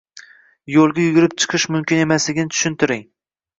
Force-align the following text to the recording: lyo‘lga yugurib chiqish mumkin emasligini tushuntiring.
lyo‘lga 0.75 1.03
yugurib 1.03 1.35
chiqish 1.45 1.67
mumkin 1.77 2.03
emasligini 2.07 2.57
tushuntiring. 2.57 3.07